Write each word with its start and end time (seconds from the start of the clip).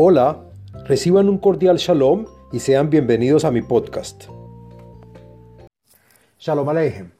Hola, 0.00 0.44
reciban 0.84 1.28
un 1.28 1.38
cordial 1.38 1.76
shalom 1.76 2.26
y 2.52 2.60
sean 2.60 2.88
bienvenidos 2.88 3.44
a 3.44 3.50
mi 3.50 3.62
podcast. 3.62 4.26
Shalom 6.38 6.68
Aleichem. 6.68 7.10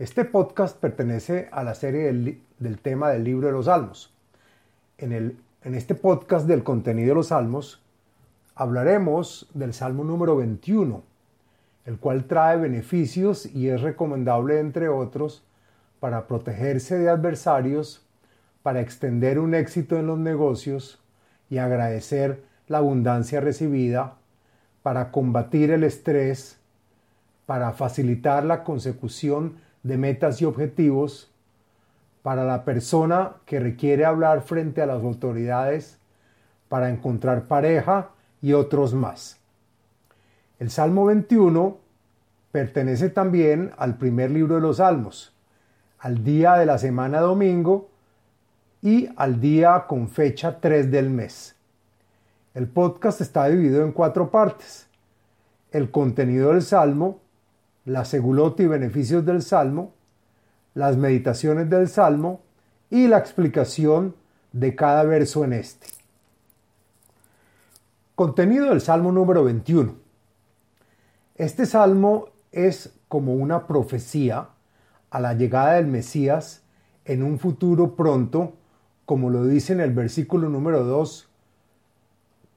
Este 0.00 0.24
podcast 0.24 0.76
pertenece 0.78 1.48
a 1.52 1.62
la 1.62 1.76
serie 1.76 2.06
del, 2.06 2.42
del, 2.58 2.80
tema 2.80 3.10
del 3.10 3.22
libro 3.22 3.46
de 3.46 3.52
los 3.52 3.66
Salmos. 3.66 4.12
En, 4.98 5.12
el, 5.12 5.36
en 5.62 5.76
este 5.76 5.94
podcast 5.94 6.48
del 6.48 6.64
contenido 6.64 7.10
de 7.10 7.14
los 7.14 7.28
Salmos 7.28 7.84
hablaremos 8.56 9.48
del 9.54 9.72
Salmo 9.72 10.02
número 10.02 10.36
21, 10.38 11.04
el 11.86 11.98
cual 12.00 12.24
trae 12.24 12.56
beneficios 12.56 13.46
y 13.46 13.68
es 13.68 13.80
recomendable, 13.80 14.58
entre 14.58 14.88
otros, 14.88 15.44
para 16.00 16.26
protegerse 16.26 16.98
de 16.98 17.10
adversarios, 17.10 18.04
para 18.64 18.80
extender 18.80 19.38
un 19.38 19.54
éxito 19.54 19.96
en 19.96 20.08
los 20.08 20.18
negocios, 20.18 21.00
y 21.50 21.58
agradecer 21.58 22.42
la 22.66 22.78
abundancia 22.78 23.40
recibida, 23.40 24.14
para 24.82 25.10
combatir 25.10 25.70
el 25.70 25.84
estrés, 25.84 26.58
para 27.46 27.72
facilitar 27.72 28.44
la 28.44 28.64
consecución 28.64 29.56
de 29.82 29.96
metas 29.96 30.40
y 30.40 30.44
objetivos, 30.44 31.30
para 32.22 32.44
la 32.44 32.64
persona 32.64 33.32
que 33.46 33.60
requiere 33.60 34.04
hablar 34.04 34.42
frente 34.42 34.82
a 34.82 34.86
las 34.86 35.02
autoridades, 35.02 35.98
para 36.68 36.90
encontrar 36.90 37.44
pareja 37.44 38.10
y 38.42 38.52
otros 38.52 38.94
más. 38.94 39.38
El 40.58 40.70
Salmo 40.70 41.06
21 41.06 41.78
pertenece 42.52 43.10
también 43.10 43.72
al 43.78 43.96
primer 43.96 44.30
libro 44.30 44.56
de 44.56 44.60
los 44.60 44.78
Salmos, 44.78 45.34
al 45.98 46.24
día 46.24 46.54
de 46.54 46.66
la 46.66 46.78
semana 46.78 47.20
domingo, 47.20 47.87
y 48.82 49.08
al 49.16 49.40
día 49.40 49.84
con 49.88 50.08
fecha 50.08 50.60
3 50.60 50.90
del 50.90 51.10
mes. 51.10 51.54
El 52.54 52.68
podcast 52.68 53.20
está 53.20 53.46
dividido 53.46 53.82
en 53.82 53.92
cuatro 53.92 54.30
partes. 54.30 54.86
El 55.70 55.90
contenido 55.90 56.52
del 56.52 56.62
Salmo, 56.62 57.20
la 57.84 58.04
segulot 58.04 58.58
y 58.60 58.66
beneficios 58.66 59.24
del 59.24 59.42
Salmo, 59.42 59.92
las 60.74 60.96
meditaciones 60.96 61.68
del 61.68 61.88
Salmo 61.88 62.40
y 62.90 63.06
la 63.08 63.18
explicación 63.18 64.14
de 64.52 64.74
cada 64.74 65.04
verso 65.04 65.44
en 65.44 65.52
este. 65.52 65.88
Contenido 68.14 68.70
del 68.70 68.80
Salmo 68.80 69.12
número 69.12 69.44
21. 69.44 69.94
Este 71.36 71.66
salmo 71.66 72.30
es 72.50 72.92
como 73.06 73.34
una 73.34 73.66
profecía 73.66 74.48
a 75.10 75.20
la 75.20 75.34
llegada 75.34 75.74
del 75.74 75.86
Mesías 75.86 76.62
en 77.04 77.22
un 77.22 77.38
futuro 77.38 77.94
pronto 77.94 78.57
como 79.08 79.30
lo 79.30 79.46
dice 79.46 79.72
en 79.72 79.80
el 79.80 79.94
versículo 79.94 80.50
número 80.50 80.84
2, 80.84 81.30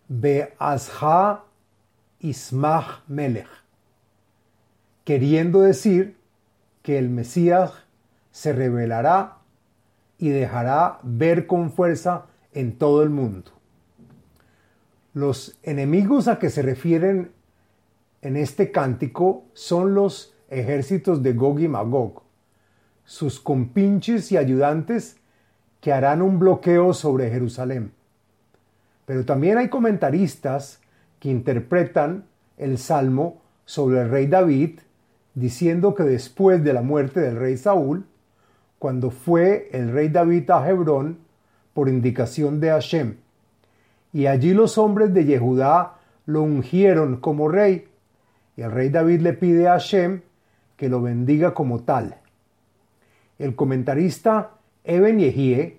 Beazha 0.09 1.45
Ismach 2.19 3.07
Melech, 3.07 3.47
queriendo 5.05 5.61
decir 5.61 6.17
que 6.81 6.97
el 6.97 7.09
Mesías 7.09 7.71
se 8.31 8.51
revelará 8.51 9.37
y 10.17 10.27
dejará 10.27 10.99
ver 11.03 11.47
con 11.47 11.71
fuerza 11.71 12.25
en 12.51 12.77
todo 12.77 13.01
el 13.01 13.11
mundo. 13.11 13.51
Los 15.13 15.57
enemigos 15.63 16.27
a 16.27 16.37
que 16.37 16.49
se 16.49 16.63
refieren 16.63 17.31
en 18.21 18.35
este 18.35 18.73
cántico 18.73 19.45
son 19.53 19.93
los 19.93 20.35
ejércitos 20.49 21.23
de 21.23 21.31
Gog 21.31 21.61
y 21.61 21.69
Magog, 21.69 22.23
sus 23.05 23.39
compinches 23.39 24.33
y 24.33 24.37
ayudantes 24.37 25.20
que 25.81 25.91
harán 25.91 26.21
un 26.21 26.39
bloqueo 26.39 26.93
sobre 26.93 27.29
Jerusalén. 27.29 27.91
Pero 29.05 29.25
también 29.25 29.57
hay 29.57 29.67
comentaristas 29.67 30.79
que 31.19 31.29
interpretan 31.29 32.25
el 32.57 32.77
salmo 32.77 33.41
sobre 33.65 34.01
el 34.01 34.09
rey 34.09 34.27
David, 34.27 34.79
diciendo 35.33 35.95
que 35.95 36.03
después 36.03 36.63
de 36.63 36.73
la 36.73 36.81
muerte 36.81 37.19
del 37.19 37.35
rey 37.35 37.57
Saúl, 37.57 38.05
cuando 38.79 39.11
fue 39.11 39.69
el 39.73 39.91
rey 39.91 40.09
David 40.09 40.49
a 40.51 40.67
Hebrón 40.69 41.17
por 41.73 41.89
indicación 41.89 42.59
de 42.59 42.69
Hashem, 42.69 43.17
y 44.13 44.27
allí 44.27 44.53
los 44.53 44.77
hombres 44.77 45.13
de 45.13 45.25
Yehudá 45.25 45.95
lo 46.25 46.43
ungieron 46.43 47.17
como 47.17 47.49
rey, 47.49 47.87
y 48.55 48.61
el 48.61 48.71
rey 48.71 48.89
David 48.89 49.21
le 49.21 49.33
pide 49.33 49.67
a 49.67 49.73
Hashem 49.73 50.21
que 50.77 50.89
lo 50.89 51.01
bendiga 51.01 51.53
como 51.53 51.83
tal. 51.83 52.17
El 53.39 53.55
comentarista 53.55 54.51
Eben 54.83 55.19
Yehie 55.19 55.77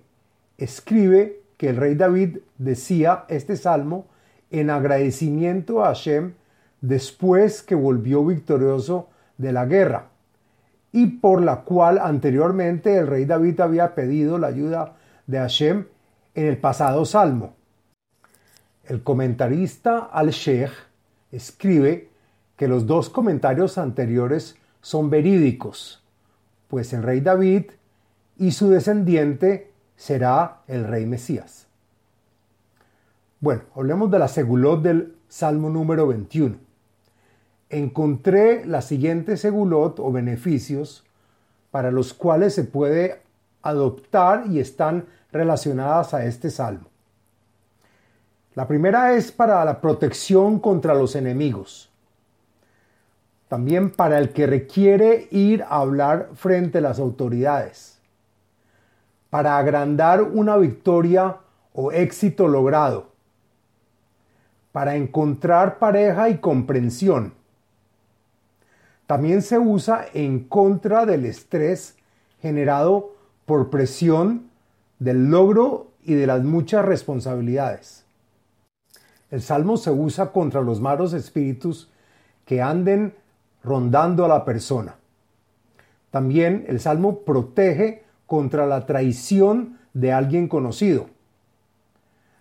escribe 0.59 1.41
que 1.57 1.71
el 1.71 1.77
rey 1.77 1.95
David 1.95 2.39
decía 2.59 3.25
este 3.29 3.57
salmo 3.57 4.07
en 4.51 4.71
agradecimiento 4.71 5.85
a 5.85 5.89
Hashem 5.89 6.35
después 6.81 7.63
que 7.63 7.75
volvió 7.75 8.25
victorioso 8.25 9.09
de 9.39 9.53
la 9.53 9.67
guerra 9.67 10.09
y 10.93 11.07
por 11.07 11.43
la 11.43 11.63
cual 11.63 11.99
anteriormente 11.99 12.97
el 12.97 13.07
rey 13.07 13.25
David 13.25 13.61
había 13.61 13.95
pedido 13.95 14.39
la 14.39 14.49
ayuda 14.49 14.97
de 15.27 15.39
Hashem 15.39 15.87
en 16.35 16.47
el 16.47 16.59
pasado 16.59 17.05
salmo. 17.05 17.55
El 18.85 19.03
comentarista 19.03 19.99
Al-Sheikh 19.99 20.73
escribe 21.31 22.11
que 22.57 22.69
los 22.69 22.87
dos 22.87 23.09
comentarios 23.09 23.79
anteriores 23.79 24.57
son 24.81 25.09
verídicos, 25.09 26.05
pues 26.69 26.93
el 26.93 27.03
rey 27.03 27.21
David 27.21 27.71
y 28.43 28.51
su 28.51 28.71
descendiente 28.71 29.71
será 29.95 30.63
el 30.67 30.83
rey 30.83 31.07
Mesías. 31.07 31.69
Bueno, 33.39 33.63
hablemos 33.77 34.11
de 34.11 34.19
la 34.19 34.27
segulot 34.27 34.83
del 34.83 35.15
Salmo 35.29 35.71
número 35.71 36.09
21. 36.09 36.57
Encontré 37.71 38.67
la 38.67 38.83
siguiente 38.83 39.37
segulot 39.37 40.01
o 40.01 40.11
beneficios 40.11 41.05
para 41.71 41.93
los 41.93 42.15
cuales 42.15 42.53
se 42.53 42.65
puede 42.65 43.23
adoptar 43.63 44.47
y 44.49 44.59
están 44.59 45.07
relacionadas 45.31 46.13
a 46.13 46.25
este 46.25 46.51
salmo. 46.51 46.89
La 48.57 48.67
primera 48.67 49.15
es 49.15 49.31
para 49.31 49.65
la 49.65 49.81
protección 49.81 50.59
contra 50.59 50.95
los 50.95 51.15
enemigos. 51.15 51.93
También 53.47 53.93
para 53.93 54.19
el 54.19 54.33
que 54.33 54.49
requiere 54.49 55.29
ir 55.31 55.63
a 55.63 55.77
hablar 55.77 56.31
frente 56.35 56.79
a 56.79 56.81
las 56.81 56.99
autoridades 56.99 58.02
para 59.33 59.57
agrandar 59.57 60.21
una 60.21 60.59
victoria 60.59 61.39
o 61.73 61.91
éxito 61.91 62.49
logrado, 62.49 63.07
para 64.73 64.95
encontrar 64.95 65.79
pareja 65.79 66.29
y 66.29 66.37
comprensión. 66.37 67.33
También 69.07 69.41
se 69.41 69.59
usa 69.59 70.05
en 70.13 70.41
contra 70.41 71.07
del 71.07 71.25
estrés 71.25 71.97
generado 72.43 73.15
por 73.47 73.71
presión 73.71 74.51
del 74.99 75.31
logro 75.31 75.87
y 76.05 76.13
de 76.13 76.27
las 76.27 76.45
muchas 76.45 76.85
responsabilidades. 76.85 78.05
El 79.31 79.41
salmo 79.41 79.79
se 79.79 79.93
usa 79.93 80.31
contra 80.31 80.61
los 80.61 80.79
malos 80.79 81.15
espíritus 81.15 81.91
que 82.45 82.61
anden 82.61 83.15
rondando 83.65 84.27
a 84.27 84.29
la 84.29 84.45
persona. 84.45 84.97
También 86.11 86.67
el 86.69 86.81
salmo 86.81 87.21
protege 87.21 88.02
contra 88.33 88.65
la 88.65 88.87
traición 88.87 89.77
de 89.93 90.11
alguien 90.11 90.49
conocido. 90.49 91.11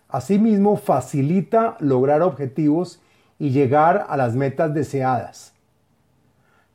Asimismo, 0.08 0.78
facilita 0.78 1.76
lograr 1.80 2.22
objetivos 2.22 2.98
y 3.38 3.50
llegar 3.50 4.06
a 4.08 4.16
las 4.16 4.34
metas 4.34 4.72
deseadas. 4.72 5.52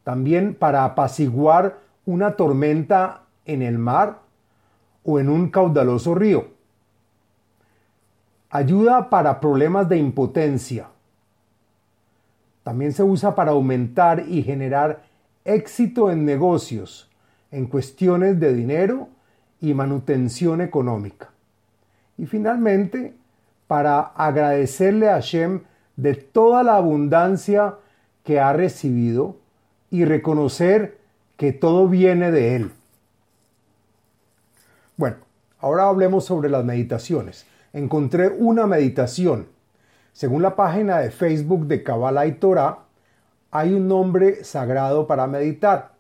También 0.03 0.53
para 0.53 0.85
apaciguar 0.85 1.79
una 2.05 2.35
tormenta 2.35 3.23
en 3.47 3.63
el 3.63 3.79
mar 3.79 4.19
o 5.03 5.19
en 5.19 5.29
un 5.29 5.49
caudaloso 5.49 6.13
río. 6.13 6.49
Ayuda 8.51 9.09
para 9.09 9.39
problemas 9.39 9.89
de 9.89 9.97
impotencia. 9.97 10.89
También 12.61 12.93
se 12.93 13.01
usa 13.01 13.33
para 13.33 13.49
aumentar 13.49 14.25
y 14.27 14.43
generar 14.43 15.01
éxito 15.43 16.11
en 16.11 16.23
negocios 16.23 17.06
en 17.51 17.67
cuestiones 17.67 18.39
de 18.39 18.53
dinero 18.53 19.09
y 19.61 19.73
manutención 19.73 20.61
económica. 20.61 21.29
Y 22.17 22.25
finalmente, 22.25 23.13
para 23.67 23.99
agradecerle 23.99 25.09
a 25.09 25.13
Hashem 25.13 25.61
de 25.95 26.15
toda 26.15 26.63
la 26.63 26.75
abundancia 26.75 27.75
que 28.23 28.39
ha 28.39 28.53
recibido 28.53 29.37
y 29.89 30.05
reconocer 30.05 30.97
que 31.37 31.53
todo 31.53 31.87
viene 31.87 32.31
de 32.31 32.55
Él. 32.55 32.71
Bueno, 34.95 35.17
ahora 35.59 35.87
hablemos 35.87 36.25
sobre 36.25 36.49
las 36.49 36.65
meditaciones. 36.65 37.45
Encontré 37.73 38.29
una 38.29 38.65
meditación. 38.65 39.47
Según 40.13 40.41
la 40.41 40.55
página 40.55 40.97
de 40.97 41.11
Facebook 41.11 41.67
de 41.67 41.83
Kabbalah 41.83 42.25
y 42.25 42.33
Torah, 42.33 42.79
hay 43.51 43.73
un 43.73 43.87
nombre 43.87 44.43
sagrado 44.43 45.05
para 45.05 45.27
meditar 45.27 45.96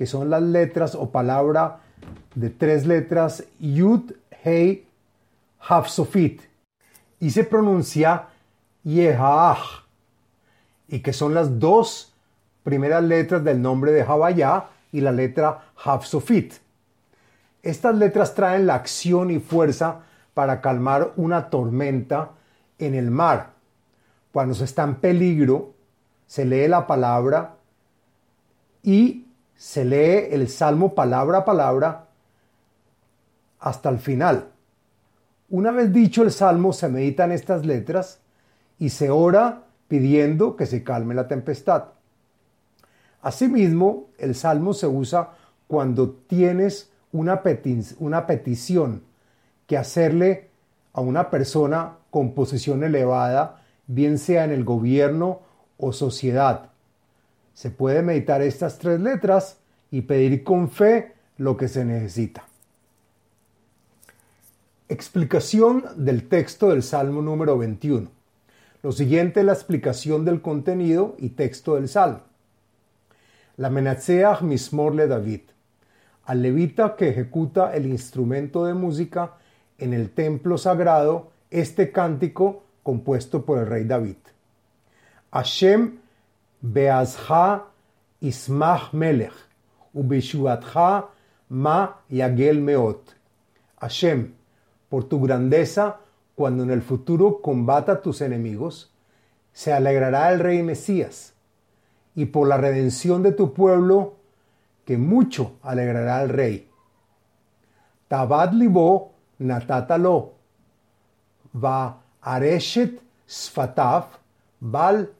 que 0.00 0.06
son 0.06 0.30
las 0.30 0.40
letras 0.40 0.94
o 0.94 1.10
palabra 1.10 1.80
de 2.34 2.48
tres 2.48 2.86
letras 2.86 3.44
Yud, 3.58 4.12
Hei, 4.42 4.86
Hafsofit. 5.60 6.40
y 7.18 7.28
se 7.28 7.44
pronuncia 7.44 8.28
Yehaach, 8.82 9.84
y 10.88 11.00
que 11.00 11.12
son 11.12 11.34
las 11.34 11.58
dos 11.58 12.14
primeras 12.62 13.04
letras 13.04 13.44
del 13.44 13.60
nombre 13.60 13.92
de 13.92 14.00
Havaya 14.00 14.68
y 14.90 15.02
la 15.02 15.12
letra 15.12 15.66
Havsofit. 15.84 16.54
Estas 17.62 17.94
letras 17.94 18.34
traen 18.34 18.66
la 18.66 18.76
acción 18.76 19.30
y 19.30 19.38
fuerza 19.38 20.00
para 20.32 20.62
calmar 20.62 21.12
una 21.16 21.50
tormenta 21.50 22.30
en 22.78 22.94
el 22.94 23.10
mar. 23.10 23.50
Cuando 24.32 24.54
se 24.54 24.64
está 24.64 24.82
en 24.82 24.94
peligro, 24.94 25.74
se 26.26 26.46
lee 26.46 26.68
la 26.68 26.86
palabra 26.86 27.56
y 28.82 29.26
se 29.60 29.84
lee 29.84 30.28
el 30.30 30.48
salmo 30.48 30.94
palabra 30.94 31.40
a 31.40 31.44
palabra 31.44 32.06
hasta 33.58 33.90
el 33.90 33.98
final. 33.98 34.48
Una 35.50 35.70
vez 35.70 35.92
dicho 35.92 36.22
el 36.22 36.32
salmo, 36.32 36.72
se 36.72 36.88
meditan 36.88 37.30
estas 37.30 37.66
letras 37.66 38.20
y 38.78 38.88
se 38.88 39.10
ora 39.10 39.64
pidiendo 39.86 40.56
que 40.56 40.64
se 40.64 40.82
calme 40.82 41.14
la 41.14 41.28
tempestad. 41.28 41.88
Asimismo, 43.20 44.06
el 44.16 44.34
salmo 44.34 44.72
se 44.72 44.86
usa 44.86 45.32
cuando 45.66 46.08
tienes 46.08 46.90
una, 47.12 47.42
una 47.98 48.26
petición 48.26 49.02
que 49.66 49.76
hacerle 49.76 50.48
a 50.94 51.02
una 51.02 51.28
persona 51.28 51.98
con 52.08 52.32
posición 52.32 52.82
elevada, 52.82 53.60
bien 53.86 54.16
sea 54.16 54.44
en 54.44 54.52
el 54.52 54.64
gobierno 54.64 55.40
o 55.76 55.92
sociedad. 55.92 56.69
Se 57.54 57.70
puede 57.70 58.02
meditar 58.02 58.42
estas 58.42 58.78
tres 58.78 59.00
letras 59.00 59.58
y 59.90 60.02
pedir 60.02 60.44
con 60.44 60.70
fe 60.70 61.14
lo 61.36 61.56
que 61.56 61.68
se 61.68 61.84
necesita. 61.84 62.44
Explicación 64.88 65.84
del 65.96 66.28
texto 66.28 66.70
del 66.70 66.82
Salmo 66.82 67.22
número 67.22 67.56
21. 67.56 68.08
Lo 68.82 68.92
siguiente 68.92 69.40
es 69.40 69.46
la 69.46 69.52
explicación 69.52 70.24
del 70.24 70.40
contenido 70.40 71.14
y 71.18 71.30
texto 71.30 71.76
del 71.76 71.88
Salmo. 71.88 72.22
La 73.56 73.68
Menatzeach 73.68 74.42
Mismor 74.42 74.94
le 74.94 75.06
David. 75.06 75.42
Al 76.24 76.42
levita 76.42 76.96
que 76.96 77.10
ejecuta 77.10 77.74
el 77.74 77.86
instrumento 77.86 78.64
de 78.64 78.74
música 78.74 79.34
en 79.78 79.92
el 79.92 80.10
templo 80.10 80.56
sagrado, 80.58 81.30
este 81.50 81.92
cántico 81.92 82.64
compuesto 82.82 83.44
por 83.44 83.58
el 83.58 83.66
rey 83.66 83.84
David. 83.84 84.16
Hashem 85.32 85.98
Beazha 86.62 87.64
Ismach 88.20 88.92
Ma 91.48 91.96
Yagel 92.08 92.60
Meot. 92.60 93.14
Hashem, 93.80 94.34
por 94.88 95.04
tu 95.04 95.20
grandeza, 95.20 95.98
cuando 96.34 96.62
en 96.62 96.70
el 96.70 96.82
futuro 96.82 97.40
combata 97.42 97.92
a 97.92 98.02
tus 98.02 98.20
enemigos, 98.20 98.92
se 99.52 99.72
alegrará 99.72 100.32
el 100.32 100.38
rey 100.38 100.62
Mesías, 100.62 101.34
y 102.14 102.26
por 102.26 102.46
la 102.46 102.56
redención 102.56 103.22
de 103.22 103.32
tu 103.32 103.52
pueblo, 103.52 104.14
que 104.84 104.96
mucho 104.96 105.52
alegrará 105.62 106.22
el 106.22 106.28
rey. 106.28 106.70
Tabad 108.08 108.52
libo 108.52 109.12
natatalo, 109.38 110.34
va 111.54 112.02
areshet 112.20 113.00
sfataf, 113.26 114.18
bal 114.60 115.10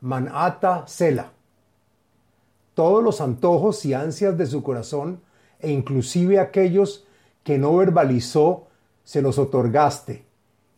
manata 0.00 0.86
sela. 0.86 1.32
Todos 2.74 3.02
los 3.02 3.20
antojos 3.20 3.84
y 3.84 3.94
ansias 3.94 4.36
de 4.38 4.46
su 4.46 4.62
corazón, 4.62 5.20
e 5.58 5.70
inclusive 5.70 6.38
aquellos 6.38 7.06
que 7.44 7.58
no 7.58 7.76
verbalizó, 7.76 8.68
se 9.04 9.22
los 9.22 9.38
otorgaste, 9.38 10.24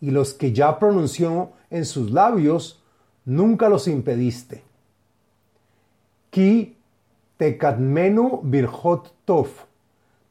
y 0.01 0.11
los 0.11 0.35
que 0.35 0.53
ya 0.53 0.79
pronunció 0.79 1.53
en 1.71 1.85
sus 1.85 2.11
labios, 2.11 2.83
nunca 3.25 3.69
los 3.69 3.87
impediste. 3.89 4.63
Ki 6.31 6.77
tekadmenu 7.37 8.41
birhot 8.43 9.13
tof, 9.25 9.65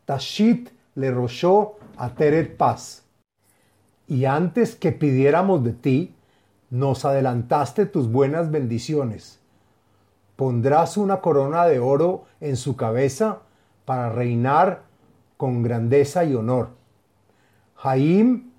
tashit 0.06 0.70
le 0.96 1.12
roshó 1.12 1.78
ateret 1.98 2.58
paz. 2.58 3.04
Y 4.08 4.26
antes 4.26 4.76
que 4.76 4.92
pidiéramos 4.92 5.64
de 5.64 5.74
ti, 5.74 6.16
nos 6.72 7.04
adelantaste 7.06 7.86
tus 7.86 8.12
buenas 8.12 8.50
bendiciones. 8.50 9.40
Pondrás 10.38 10.98
una 10.98 11.20
corona 11.22 11.66
de 11.66 11.80
oro 11.80 12.24
en 12.40 12.58
su 12.58 12.76
cabeza 12.76 13.40
para 13.86 14.10
reinar 14.10 14.84
con 15.38 15.62
grandeza 15.62 16.24
y 16.24 16.34
honor. 16.34 16.70
Haim 17.84 18.52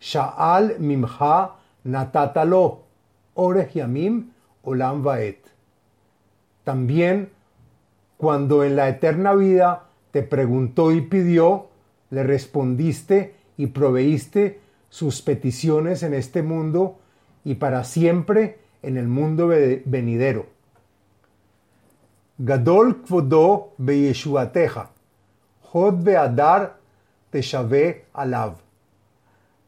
Sha'al 0.00 0.78
Mimha 0.78 1.56
Natatalo 1.84 2.82
Orech 3.34 3.72
Yamim 3.74 4.30
Olam 4.62 5.02
Vaet. 5.02 5.44
También, 6.62 7.30
cuando 8.16 8.62
en 8.62 8.76
la 8.76 8.88
eterna 8.88 9.34
vida 9.34 9.88
te 10.12 10.22
preguntó 10.22 10.92
y 10.92 11.00
pidió, 11.00 11.66
le 12.10 12.22
respondiste 12.22 13.34
y 13.56 13.68
proveíste 13.68 14.60
sus 14.88 15.22
peticiones 15.22 16.02
en 16.02 16.14
este 16.14 16.42
mundo 16.42 16.98
y 17.44 17.54
para 17.54 17.84
siempre 17.84 18.58
en 18.82 18.96
el 18.96 19.08
mundo 19.08 19.48
venidero. 19.48 20.46
Gadol 22.38 23.02
kvodo 23.02 23.74
beyeshuateja, 23.78 24.90
hod 25.72 26.02
beadar 26.02 26.78
teshave 27.30 28.06
alav. 28.14 28.56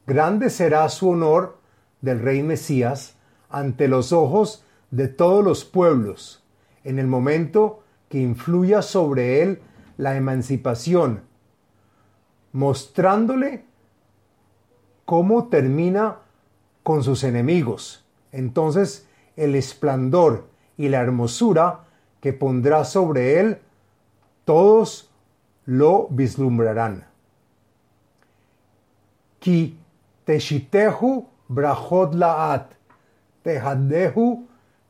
Grande 0.06 0.50
será 0.50 0.88
su 0.88 1.10
honor 1.10 1.58
del 2.00 2.20
rey 2.20 2.42
Mesías 2.42 3.14
ante 3.50 3.88
los 3.88 4.12
ojos 4.12 4.64
de 4.90 5.08
todos 5.08 5.44
los 5.44 5.64
pueblos, 5.64 6.42
en 6.84 6.98
el 6.98 7.06
momento 7.06 7.82
que 8.08 8.18
influya 8.18 8.82
sobre 8.82 9.42
él 9.42 9.62
la 9.96 10.16
emancipación, 10.16 11.22
mostrándole 12.52 13.64
cómo 15.04 15.48
termina 15.48 16.18
con 16.82 17.02
sus 17.02 17.24
enemigos. 17.24 18.04
Entonces 18.32 19.06
el 19.36 19.54
esplendor 19.54 20.48
y 20.76 20.88
la 20.88 21.00
hermosura 21.00 21.84
que 22.20 22.32
pondrá 22.32 22.84
sobre 22.84 23.40
él, 23.40 23.58
todos 24.44 25.10
lo 25.64 26.08
vislumbrarán. 26.10 27.06
Ki 29.38 29.76
teshitehu 30.24 31.26
laat, 32.12 32.72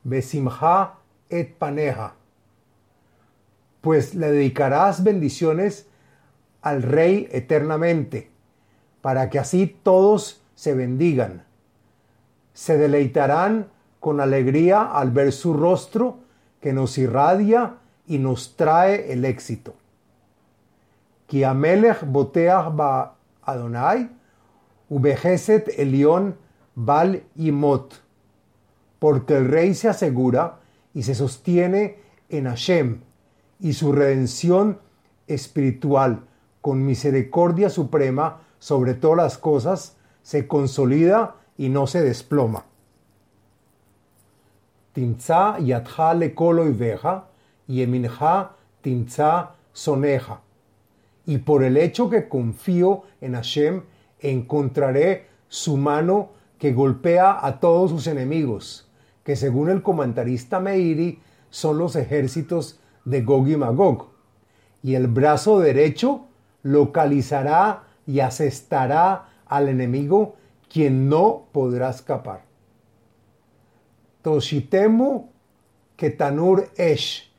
besimha 0.03 0.93
et 1.29 1.57
paneja. 1.57 2.13
Pues 3.81 4.15
le 4.15 4.31
dedicarás 4.31 5.03
bendiciones 5.03 5.87
al 6.61 6.83
Rey 6.83 7.27
eternamente, 7.31 8.31
para 9.01 9.29
que 9.29 9.39
así 9.39 9.67
todos 9.83 10.41
se 10.55 10.73
bendigan 10.73 11.43
se 12.53 12.77
deleitarán 12.77 13.67
con 13.99 14.19
alegría 14.19 14.83
al 14.83 15.11
ver 15.11 15.31
su 15.31 15.53
rostro 15.53 16.19
que 16.61 16.73
nos 16.73 16.97
irradia 16.97 17.75
y 18.07 18.17
nos 18.17 18.55
trae 18.55 19.11
el 19.11 19.25
éxito. 19.25 19.75
Ki 21.27 21.43
amelech 21.43 22.03
boteach 22.05 22.75
ba 22.75 23.15
Adonai, 23.43 24.09
ubejeset 24.89 25.69
elión 25.77 26.37
bal 26.75 27.23
imot. 27.35 28.01
Porque 28.99 29.37
el 29.37 29.49
rey 29.49 29.73
se 29.73 29.89
asegura 29.89 30.59
y 30.93 31.03
se 31.03 31.15
sostiene 31.15 31.97
en 32.29 32.45
Hashem, 32.45 33.01
y 33.59 33.73
su 33.73 33.91
redención 33.91 34.79
espiritual 35.27 36.21
con 36.61 36.85
misericordia 36.85 37.69
suprema 37.69 38.41
sobre 38.59 38.93
todas 38.93 39.17
las 39.17 39.37
cosas 39.37 39.97
se 40.21 40.47
consolida 40.47 41.35
y 41.63 41.69
no 41.69 41.87
se 41.87 42.01
desploma. 42.01 42.65
Timza 44.91 45.57
yatja 45.59 46.13
lekolo 46.13 46.65
veja 46.73 47.29
y 47.69 47.81
eminja 47.81 48.51
timza 48.81 49.51
soneja. 49.71 50.41
Y 51.25 51.37
por 51.37 51.63
el 51.63 51.77
hecho 51.77 52.09
que 52.09 52.27
confío 52.27 53.03
en 53.21 53.35
Hashem, 53.35 53.83
encontraré 54.19 55.27
su 55.47 55.77
mano 55.77 56.31
que 56.59 56.73
golpea 56.73 57.39
a 57.41 57.61
todos 57.61 57.91
sus 57.91 58.07
enemigos, 58.07 58.89
que 59.23 59.37
según 59.37 59.69
el 59.69 59.81
comentarista 59.83 60.59
Meiri 60.59 61.21
son 61.49 61.77
los 61.77 61.95
ejércitos 61.95 62.81
de 63.05 63.21
Gog 63.21 63.47
y 63.47 63.55
Magog. 63.55 64.09
Y 64.81 64.95
el 64.95 65.07
brazo 65.07 65.61
derecho 65.61 66.25
localizará 66.61 67.83
y 68.05 68.19
asestará 68.19 69.29
al 69.45 69.69
enemigo 69.69 70.35
quien 70.73 71.07
no 71.07 71.45
podrá 71.51 71.91
escapar. 71.91 72.41
Toshitemu 74.23 75.29
ketanur 75.95 76.71
esh, 76.75 77.31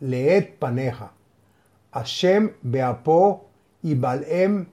leet 0.00 0.58
paneja, 0.58 1.12
Hashem 1.90 2.52
beapo 2.60 3.46
y 3.82 3.94
balem 3.94 4.66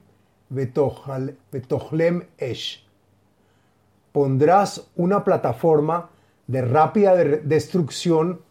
betochlem 0.50 2.26
esh. 2.36 2.84
pondrás 4.12 4.86
una 4.94 5.24
plataforma 5.24 6.10
de 6.46 6.62
rápida 6.62 7.16
destrucción 7.16 8.42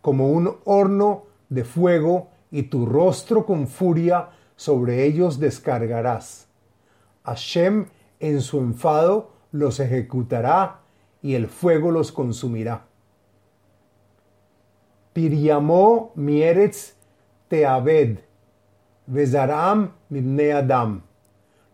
como 0.00 0.30
un 0.30 0.56
horno 0.64 1.26
de 1.48 1.64
fuego 1.64 2.30
y 2.50 2.64
tu 2.64 2.86
rostro 2.86 3.46
con 3.46 3.68
furia 3.68 4.30
sobre 4.56 5.04
ellos 5.04 5.38
descargarás. 5.38 6.48
Hashem 7.24 7.86
en 8.22 8.40
su 8.40 8.60
enfado 8.60 9.32
los 9.50 9.80
ejecutará 9.80 10.80
y 11.20 11.34
el 11.34 11.48
fuego 11.48 11.90
los 11.90 12.12
consumirá. 12.12 12.84
Piriamó 15.12 16.12
mieretz 16.14 16.94
teaved, 17.48 18.20
Bezaram 19.06 19.90
mibne. 20.08 21.02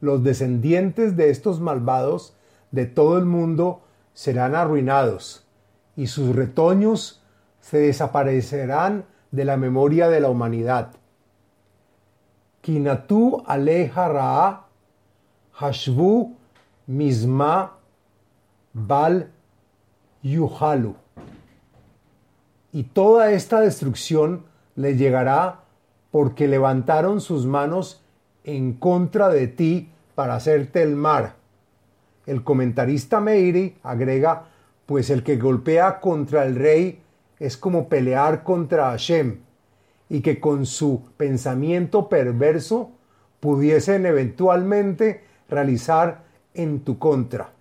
Los 0.00 0.24
descendientes 0.24 1.16
de 1.16 1.28
estos 1.28 1.60
malvados 1.60 2.34
de 2.70 2.86
todo 2.86 3.18
el 3.18 3.26
mundo 3.26 3.82
serán 4.14 4.54
arruinados 4.54 5.46
y 5.96 6.06
sus 6.06 6.34
retoños 6.34 7.22
se 7.60 7.78
desaparecerán 7.78 9.04
de 9.30 9.44
la 9.44 9.58
memoria 9.58 10.08
de 10.08 10.20
la 10.20 10.30
humanidad. 10.30 10.92
Kinatu 12.62 13.42
aleja 13.46 14.08
ra'a, 14.08 14.66
hashvu 15.52 16.37
misma 16.88 17.74
bal 18.72 19.30
yuhalu. 20.22 20.96
Y 22.72 22.84
toda 22.84 23.30
esta 23.30 23.60
destrucción 23.60 24.44
le 24.74 24.96
llegará 24.96 25.60
porque 26.10 26.48
levantaron 26.48 27.20
sus 27.20 27.46
manos 27.46 28.02
en 28.44 28.72
contra 28.72 29.28
de 29.28 29.48
ti 29.48 29.92
para 30.14 30.34
hacerte 30.34 30.82
el 30.82 30.96
mar. 30.96 31.34
El 32.26 32.42
comentarista 32.42 33.20
Meiri 33.20 33.76
agrega, 33.82 34.46
pues 34.86 35.10
el 35.10 35.22
que 35.22 35.36
golpea 35.36 36.00
contra 36.00 36.44
el 36.46 36.56
rey 36.56 37.02
es 37.38 37.56
como 37.56 37.88
pelear 37.88 38.42
contra 38.42 38.90
Hashem, 38.90 39.40
y 40.08 40.22
que 40.22 40.40
con 40.40 40.64
su 40.64 41.02
pensamiento 41.18 42.08
perverso 42.08 42.92
pudiesen 43.40 44.06
eventualmente 44.06 45.22
realizar 45.50 46.27
en 46.58 46.80
tu 46.80 46.98
contra. 46.98 47.52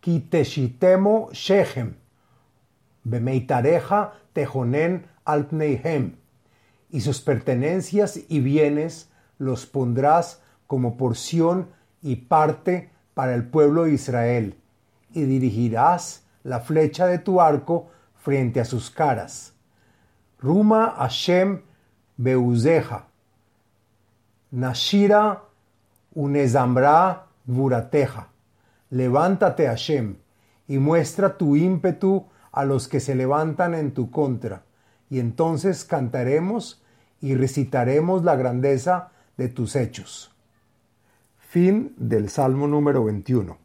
Kiteshitemo 0.00 1.28
Shechem, 1.32 1.94
Bemeitareja 3.04 4.14
Tejonen 4.32 5.06
Altneihem, 5.24 6.16
y 6.90 7.02
sus 7.02 7.20
pertenencias 7.20 8.18
y 8.28 8.40
bienes 8.40 9.10
los 9.38 9.66
pondrás 9.66 10.42
como 10.66 10.96
porción 10.96 11.68
y 12.02 12.16
parte 12.16 12.90
para 13.14 13.34
el 13.34 13.44
pueblo 13.44 13.84
de 13.84 13.92
Israel, 13.92 14.56
y 15.12 15.24
dirigirás 15.24 16.24
la 16.42 16.60
flecha 16.60 17.06
de 17.06 17.18
tu 17.18 17.40
arco 17.40 17.90
frente 18.14 18.60
a 18.60 18.64
sus 18.64 18.90
caras. 18.90 19.52
Ruma 20.38 20.94
Hashem 20.96 21.62
Beuzeja, 22.16 23.06
Nashira 24.50 25.49
Unezambra 26.14 27.26
Vurateja. 27.44 28.28
Levántate 28.90 29.66
Hashem 29.66 30.16
y 30.66 30.78
muestra 30.78 31.36
tu 31.36 31.56
ímpetu 31.56 32.26
a 32.52 32.64
los 32.64 32.88
que 32.88 33.00
se 33.00 33.14
levantan 33.14 33.74
en 33.74 33.92
tu 33.92 34.10
contra, 34.10 34.64
y 35.08 35.20
entonces 35.20 35.84
cantaremos 35.84 36.82
y 37.20 37.34
recitaremos 37.34 38.24
la 38.24 38.36
grandeza 38.36 39.12
de 39.36 39.48
tus 39.48 39.76
hechos. 39.76 40.34
Fin 41.38 41.94
del 41.96 42.28
Salmo 42.28 42.66
número 42.66 43.04
21. 43.04 43.58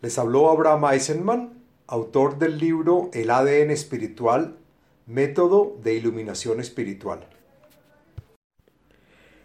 Les 0.00 0.18
habló 0.18 0.50
Abraham 0.50 0.84
Eisenman, 0.92 1.52
autor 1.86 2.38
del 2.38 2.58
libro 2.58 3.10
El 3.12 3.30
ADN 3.30 3.70
espiritual, 3.70 4.56
método 5.06 5.76
de 5.82 5.94
iluminación 5.94 6.60
espiritual. 6.60 7.28